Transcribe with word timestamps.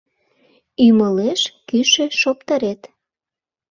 Ӱмылеш 0.85 1.41
кӱшӧ 1.69 2.05
шоптырет 2.21 2.81